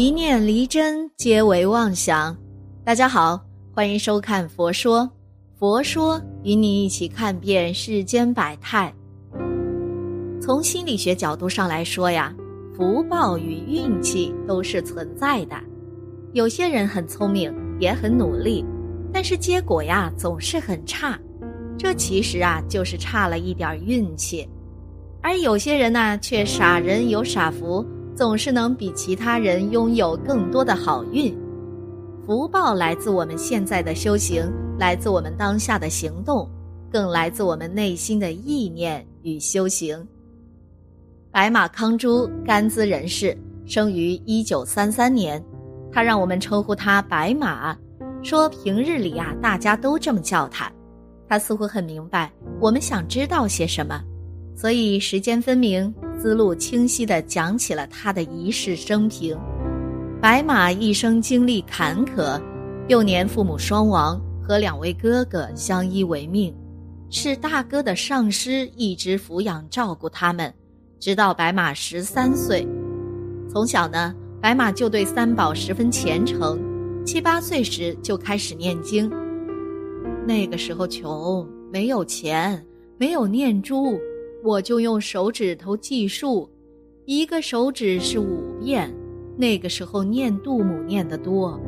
[0.00, 2.36] 一念离真，皆为妄想。
[2.84, 5.00] 大家好，欢迎收看《佛说》，
[5.58, 8.94] 佛说与你一起看遍世间百态。
[10.40, 12.32] 从心理学角度上来说呀，
[12.76, 15.56] 福报与运气都是存在的。
[16.32, 18.64] 有些人很聪明，也很努力，
[19.12, 21.18] 但是结果呀总是很差，
[21.76, 24.48] 这其实啊就是差了一点运气。
[25.20, 27.84] 而有些人呢，却傻人有傻福。
[28.18, 31.32] 总是能比其他人拥有更多的好运，
[32.26, 34.44] 福报来自我们现在的修行，
[34.76, 36.50] 来自我们当下的行动，
[36.90, 40.04] 更来自我们内心的意念与修行。
[41.30, 45.40] 白马康珠，甘孜人士，生于一九三三年，
[45.92, 47.78] 他让我们称呼他白马，
[48.24, 50.68] 说平日里啊，大家都这么叫他。
[51.28, 54.02] 他似乎很明白我们想知道些什么，
[54.56, 55.94] 所以时间分明。
[56.20, 59.38] 思路清晰地讲起了他的一世生平。
[60.20, 62.42] 白马一生经历坎坷，
[62.88, 66.52] 幼年父母双亡，和两位哥哥相依为命，
[67.08, 70.52] 是大哥的上师一直抚养照顾他们，
[70.98, 72.66] 直到白马十三岁。
[73.48, 76.58] 从小呢，白马就对三宝十分虔诚，
[77.06, 79.08] 七八岁时就开始念经。
[80.26, 82.60] 那个时候穷，没有钱，
[82.98, 83.96] 没有念珠。
[84.42, 86.48] 我就用手指头计数，
[87.06, 88.94] 一个手指是五遍。
[89.36, 91.60] 那个时候念杜母念得多。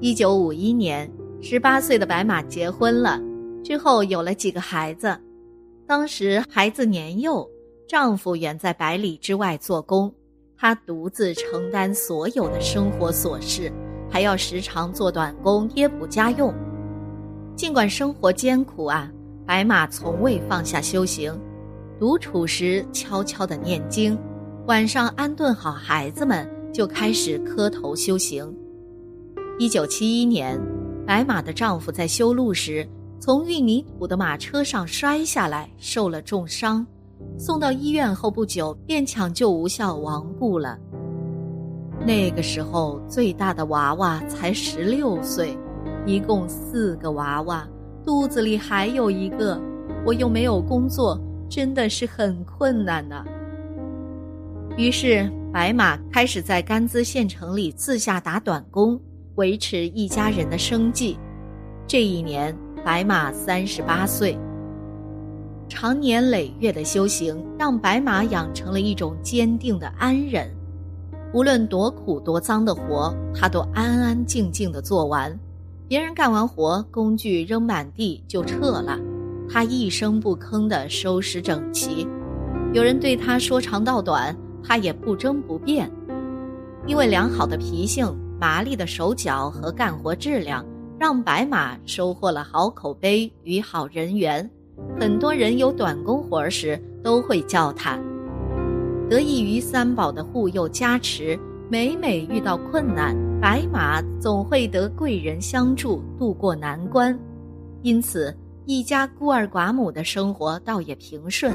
[0.00, 1.08] 一九五一年，
[1.40, 3.20] 十八岁的白马结婚了，
[3.64, 5.16] 之后有了几个孩子。
[5.86, 7.48] 当时孩子年幼，
[7.86, 10.12] 丈夫远在百里之外做工，
[10.56, 13.72] 她独自承担所有的生活琐事，
[14.10, 16.52] 还要时常做短工贴补家用。
[17.54, 19.10] 尽管生活艰苦啊。
[19.44, 21.36] 白马从未放下修行，
[21.98, 24.18] 独处时悄悄地念经，
[24.66, 28.54] 晚上安顿好孩子们，就开始磕头修行。
[29.58, 30.60] 一九七一年，
[31.06, 36.86] 白马的丈夫在修路时从运泥土的马车上摔下来，受了重伤，
[37.36, 40.78] 送到医院后不久便抢救无效亡故了。
[42.04, 45.56] 那个时候最大的娃娃才十六岁，
[46.06, 47.68] 一共四个娃娃。
[48.04, 49.60] 肚子里还有一个，
[50.04, 53.24] 我又没有工作，真的是很困难呐。
[54.76, 59.00] 于是，白马开始在甘孜县城里自下打短工，
[59.36, 61.18] 维持一家人的生计。
[61.86, 64.36] 这一年，白马三十八岁。
[65.68, 70.50] 长年累月的修行，让白马养成了一种坚定的安忍，
[71.32, 75.38] 无论多苦多脏的活，他都安安静静的做完。
[75.92, 78.98] 别人干完活，工具扔满地就撤了，
[79.46, 82.08] 他一声不吭地收拾整齐。
[82.72, 85.92] 有人对他说长道短，他也不争不辩。
[86.86, 88.10] 因为良好的脾性、
[88.40, 90.64] 麻利的手脚和干活质量，
[90.98, 94.50] 让白马收获了好口碑与好人缘。
[94.98, 97.98] 很多人有短工活时，都会叫他。
[99.10, 101.38] 得益于三宝的护佑加持。
[101.68, 107.18] 每每遇到困难，白马总会得贵人相助，渡过难关，
[107.82, 108.32] 因此
[108.66, 111.52] 一家孤儿寡母的生活倒也平顺。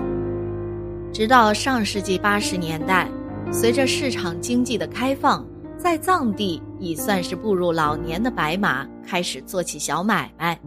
[1.13, 3.09] 直到上世纪八十年代，
[3.53, 10.59] 随着市场经济的开放，在藏地已算是步入老年的白马开始做起小买卖，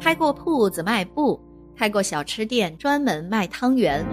[0.00, 1.40] 开过铺子卖布，
[1.76, 4.04] 开过小吃店专门卖汤圆，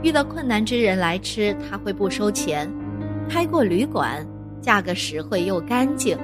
[0.00, 2.72] 遇到困难之人来吃，他会不收钱。
[3.28, 4.24] 开过旅馆，
[4.62, 6.16] 价格实惠又干净，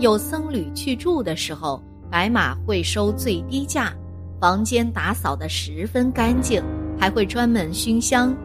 [0.00, 3.94] 有僧侣去住的时候，白马会收最低价，
[4.40, 6.62] 房间打扫的十分干净，
[6.98, 8.36] 还会专门熏香。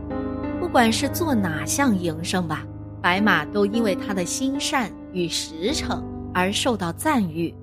[0.59, 2.63] 不管是做哪项营生吧，
[3.01, 7.53] 白马都因为他的心善与实诚而受到赞誉。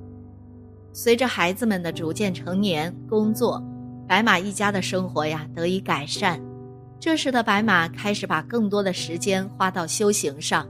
[0.92, 3.62] 随着孩子们的逐渐成年、工作，
[4.08, 6.40] 白马一家的生活呀得以改善。
[6.98, 10.66] 这时的白马开始把更多的时间花到修行上，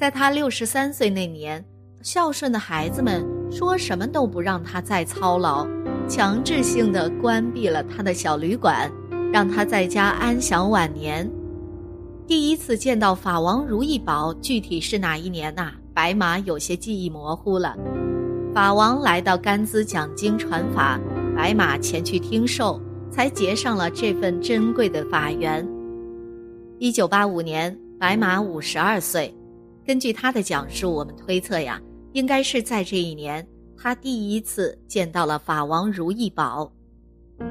[0.00, 1.62] 在他六十三岁那年，
[2.00, 5.68] 孝顺的孩子们说什么都不让他再操劳，
[6.08, 8.90] 强制性的关闭了他的小旅馆，
[9.30, 11.30] 让他在家安享晚年。
[12.26, 15.72] 第一次见到法王如意宝，具体是哪一年呐？
[15.92, 17.76] 白马有些记忆模糊了。
[18.54, 20.98] 法王来到甘孜讲经传法，
[21.36, 22.80] 白马前去听受。
[23.10, 25.68] 才结上了这份珍贵的法缘。
[26.78, 29.34] 一九八五年，白马五十二岁。
[29.86, 31.80] 根据他的讲述，我们推测呀，
[32.12, 33.46] 应该是在这一年，
[33.76, 36.70] 他第一次见到了法王如意宝。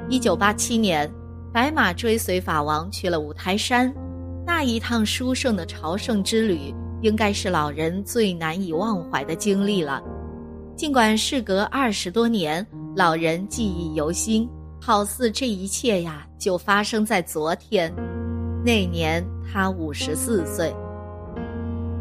[0.08, 1.12] 一九八七年，
[1.52, 3.94] 白马追随法王去了五台山，
[4.46, 10.02] 那一趟殊胜的朝圣之旅，应该是老人最难以忘怀的经历了。
[10.76, 12.66] 尽管事隔二十多年，
[12.96, 14.48] 老人记忆犹新，
[14.80, 17.94] 好似这一切呀就发生在昨天。
[18.64, 20.74] 那年他五十四岁。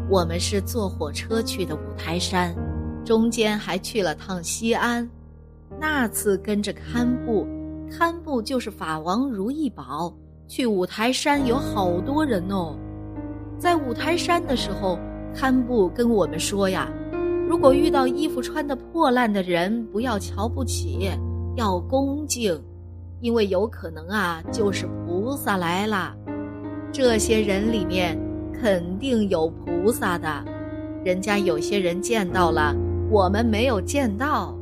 [0.09, 2.55] 我们是坐火车去的五台山，
[3.05, 5.07] 中间还去了趟西安。
[5.79, 7.45] 那次跟着堪布，
[7.91, 10.11] 堪布就是法王如意宝。
[10.47, 12.75] 去五台山有好多人哦。
[13.59, 14.97] 在五台山的时候，
[15.31, 16.91] 堪布跟我们说呀
[17.47, 21.11] ：“如果遇到衣服穿的破烂的人，不要瞧不起，
[21.55, 22.59] 要恭敬，
[23.21, 26.15] 因为有可能啊，就是菩萨来了。
[26.91, 28.19] 这些人里面。”
[28.61, 30.43] 肯定有菩萨的，
[31.05, 32.75] 人家有些人见到了，
[33.09, 34.53] 我们没有见到。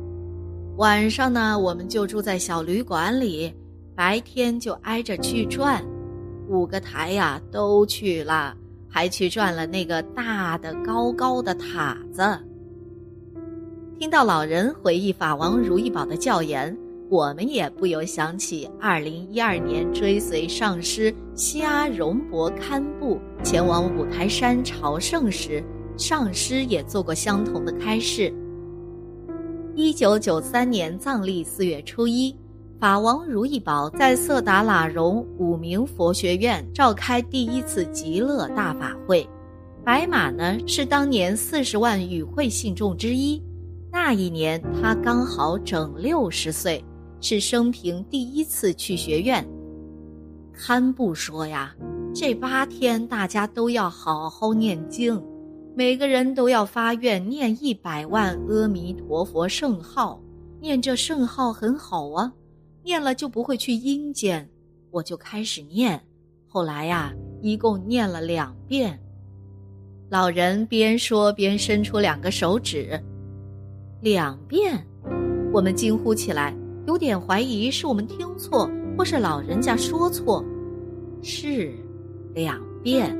[0.76, 3.52] 晚上呢，我们就住在小旅馆里，
[3.96, 5.84] 白天就挨着去转，
[6.48, 8.54] 五个台呀都去了，
[8.88, 12.22] 还去转了那个大的高高的塔子。
[13.98, 16.76] 听到老人回忆法王如意宝的教言。
[17.10, 25.64] 我们也不由想起，二零一二年追随上师西阿荣博堪布前往五台山朝圣时，
[25.96, 28.30] 上师也做过相同的开示。
[29.74, 32.36] 一九九三年藏历四月初一，
[32.78, 39.26] 法王如意宝在色达喇荣五明佛学院召开第一次极乐大法会，
[39.82, 43.42] 白马呢是当年四十万与会信众之一，
[43.90, 46.84] 那一年他刚好整六十岁。
[47.20, 49.46] 是生平第一次去学院。
[50.52, 51.74] 堪布说呀，
[52.14, 55.22] 这八天大家都要好好念经，
[55.74, 60.20] 每个人都要发愿念一百万阿弥陀佛圣号。
[60.60, 62.32] 念这圣号很好啊，
[62.82, 64.48] 念了就不会去阴间。
[64.90, 66.02] 我就开始念，
[66.48, 68.98] 后来呀，一共念了两遍。
[70.10, 73.00] 老人边说边伸出两个手指，
[74.00, 74.84] 两遍，
[75.52, 76.56] 我们惊呼起来。
[76.88, 80.42] 有点怀疑是我们听错，或是老人家说错，
[81.22, 81.70] 是
[82.32, 83.14] 两遍。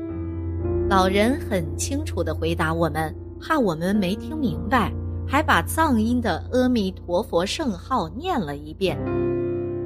[0.89, 4.91] 老人很清楚的回答我们，怕我们没听明白，
[5.27, 8.97] 还把藏音的阿弥陀佛圣号念了一遍。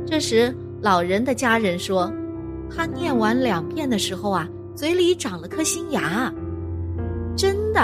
[0.08, 2.10] 这时，老人的家人说，
[2.74, 6.34] 他念完两遍的时候啊，嘴里长了颗新牙。
[7.36, 7.82] 真的，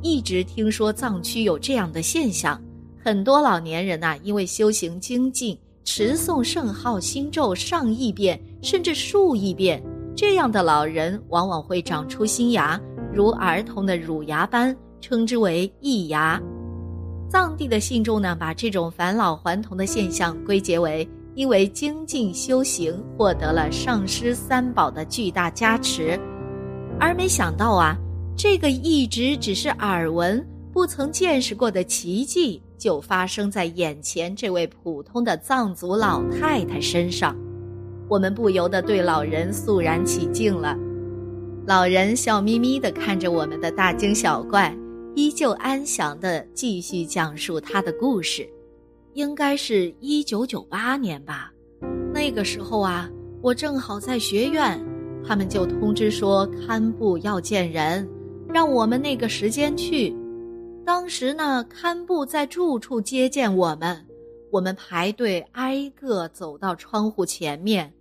[0.00, 2.56] 一直听说藏区有这样的现象。
[3.04, 9.82] 很多老年人呐，因为修行精进，持诵圣号心咒上亿遍，甚至数亿遍，
[10.14, 12.80] 这样的老人往往会长出新牙，
[13.12, 16.40] 如儿童的乳牙般，称之为异牙。
[17.28, 26.16] 藏地的信众呢，把这种返老还童的现象归结为因为精进修行获得了上师三宝的巨大加持，
[27.00, 27.96] 而没想到啊，
[28.36, 32.62] 这个一直只是耳闻、不曾见识过的奇迹。
[32.78, 37.36] 就发生在眼前这位普通的藏族老太太身上，
[38.08, 40.76] 我们不由得对老人肃然起敬了。
[41.64, 44.76] 老人笑眯眯地看着我们的大惊小怪，
[45.14, 48.44] 依旧安详地继续讲述他的故事。
[49.12, 51.52] 应该是一九九八年吧，
[52.12, 53.08] 那个时候啊，
[53.40, 54.84] 我正好在学院，
[55.24, 58.08] 他们就通知说堪布要见人，
[58.48, 60.12] 让我们那个时间去。
[60.84, 64.04] 当时呢，堪布在住处接见我们，
[64.50, 67.92] 我们排队挨个走到窗户前面，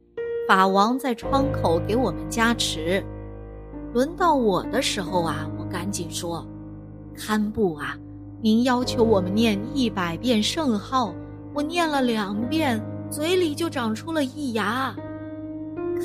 [0.48, 3.04] 法王在窗口给我们加持。
[3.94, 6.44] 轮到我的时候啊，我赶紧说
[7.16, 7.96] ：“堪布啊，
[8.42, 11.14] 您要求我们念一百遍圣号，
[11.54, 14.96] 我念了两遍，嘴里就长出了一牙。”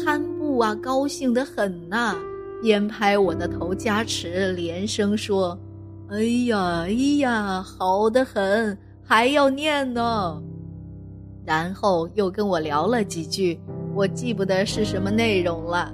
[0.04, 2.14] 堪布啊，高兴得很呐，
[2.60, 5.58] 边拍我的头加持，连声说。
[6.08, 10.40] 哎呀，哎呀，好的很，还要念呢。
[11.44, 13.58] 然后又跟我聊了几句，
[13.92, 15.92] 我记不得是什么内容了。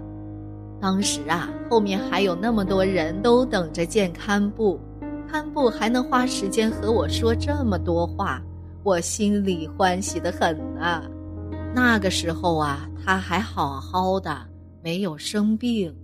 [0.79, 4.79] 当时啊，后面还有那么多人都等着见堪布，
[5.27, 8.43] 堪布还能花时间和我说这么多话，
[8.83, 11.03] 我心里欢喜的很啊。
[11.75, 14.37] 那个时候啊，他还好好的，
[14.83, 15.95] 没有生病。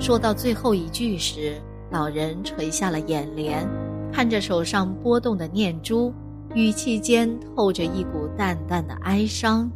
[0.00, 1.62] 说到最后一句时。
[1.90, 3.66] 老人垂下了眼帘，
[4.12, 6.12] 看着手上波动的念珠，
[6.54, 9.70] 语气间透着一股淡淡的哀伤。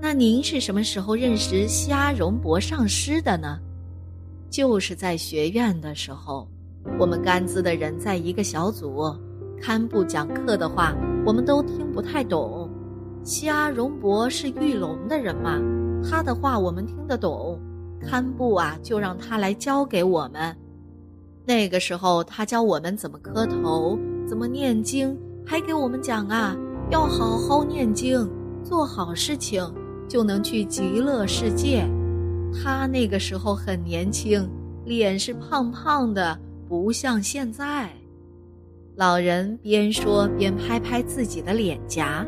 [0.00, 3.58] 那您是什么时候认识西阿荣博上师的呢？
[4.50, 6.46] 就是在学院的时候，
[6.98, 9.14] 我们甘孜的人在一个小组，
[9.60, 10.94] 堪布讲课的话，
[11.26, 12.70] 我们都听不太懂。
[13.24, 15.58] 西阿荣博是玉龙的人嘛，
[16.08, 17.58] 他的话我们听得懂。
[18.06, 20.56] 堪布啊就让他来教给我们。
[21.44, 26.56] 那个时候，他教我们怎么磕头，怎么念经，还给我们讲啊，
[26.90, 28.28] 要好好念经，
[28.62, 29.66] 做好事情，
[30.06, 31.88] 就能去极乐世界。
[32.52, 34.48] 他那个时候很年轻，
[34.84, 36.38] 脸是胖胖的，
[36.68, 37.90] 不像现在。
[38.96, 42.26] 老人边说边拍拍自己的脸颊。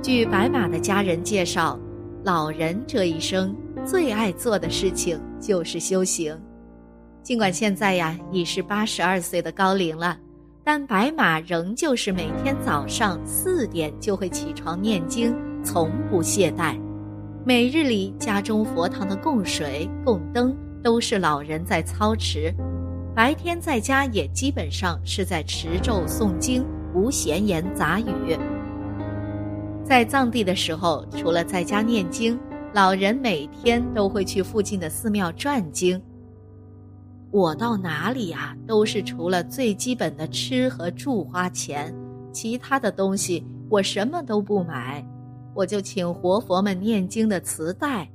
[0.00, 1.78] 据白马的家人介绍，
[2.22, 3.54] 老人这一生
[3.86, 6.36] 最爱做的事情就是修行。
[7.22, 10.18] 尽管现在呀已是八十二岁的高龄了，
[10.62, 16.78] 但白马仍旧是每天早上四点就会起床念经，从不懈怠。
[17.44, 22.50] 每日里，家中佛堂的供水、供灯都是老人在操持；
[23.14, 26.64] 白天在家也基本上是在持咒诵经，
[26.94, 28.38] 无闲言杂语。
[29.84, 32.38] 在藏地的时候，除了在家念经，
[32.74, 36.02] 老人每天都会去附近的寺庙转经。
[37.30, 41.94] 我到哪里呀，都是除了最基本的吃和住花钱，
[42.32, 45.06] 其他的东西我什么都不买。
[45.54, 48.10] 我就请活佛们念经的磁带，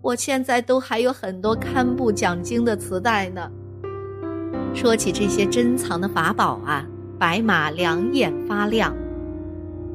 [0.00, 3.50] 我现在都还有很多堪布讲经的磁带呢。
[4.72, 6.86] 说起这些珍藏的法宝啊，
[7.18, 8.94] 白马两眼发亮。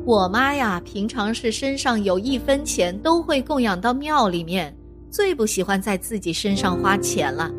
[0.04, 4.76] 我妈呀，平常是身上有一分钱都会供养到庙里面，
[5.12, 7.52] 最不喜欢在自己身上花钱了。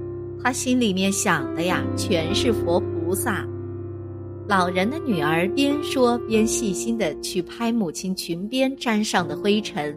[0.42, 3.46] 她心里面想的呀，全是佛菩萨。
[4.48, 9.96] 老人的女儿边说边细心的去拍母亲裙边沾上的灰尘。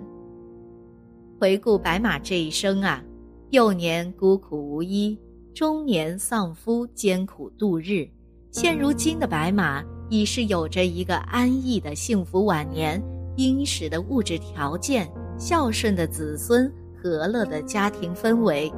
[1.39, 3.03] 回顾白马这一生啊，
[3.49, 5.17] 幼年孤苦无依，
[5.55, 8.07] 中年丧夫艰苦度日，
[8.51, 13.01] 现如今的白马已是有着一个安逸的幸福晚年、
[13.35, 16.71] 殷实的物质条件、孝顺的子孙、
[17.01, 18.71] 和乐的家庭氛围。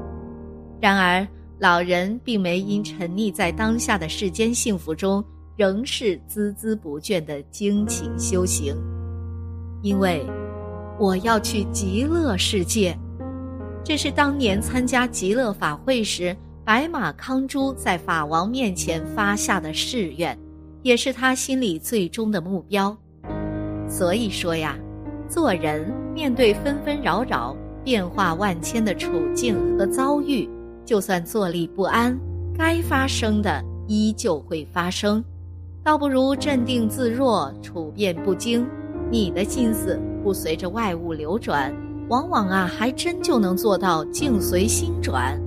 [0.79, 1.27] 然而，
[1.59, 5.23] 老人并没因沉溺在当下的世间幸福中。
[5.57, 8.75] 仍是孜孜不倦的精勤修行，
[9.81, 10.23] 因为
[10.99, 12.95] 我要去极乐世界。
[13.83, 20.37] 这是当年参加极乐法会时，白马康珠在法王面前发下的誓愿，
[20.87, 22.95] 也是他心里最终的目标。
[23.89, 24.79] 所以说呀，
[25.27, 27.53] 做人面对纷纷扰扰、
[27.83, 30.49] 变化万千的处境和遭遇，
[30.85, 32.17] 就算坐立不安，
[32.57, 35.21] 该发生的依旧会发生。
[35.83, 38.65] 倒不如镇定自若、处变不惊，
[39.11, 41.75] 你的心思不随着外物流转，
[42.07, 45.37] 往往啊还真就能做到境随心转，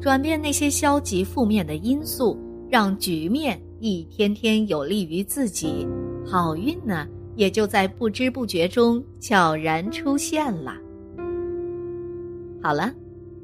[0.00, 2.36] 转变那些消极负面的因素，
[2.68, 5.84] 让局面一天天有利于自己，
[6.24, 10.76] 好运呢也就在不知不觉中悄然出现了。
[12.62, 12.92] 好了，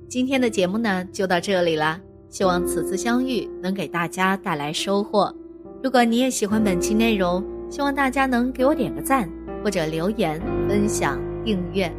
[0.09, 5.35] 今天的节目呢就到这里了，希望此次相遇能给大家带来收获。
[5.83, 9.28] 如果你也喜欢本期内容，希望大家能给我点个赞，
[9.64, 11.92] 或者留言、分享、订阅。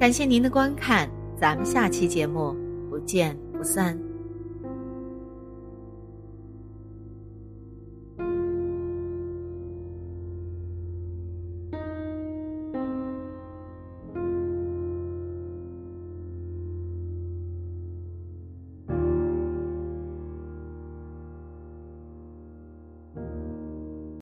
[0.00, 1.08] 感谢您的观看，
[1.40, 2.56] 咱们下期节目
[2.90, 4.11] 不见不散。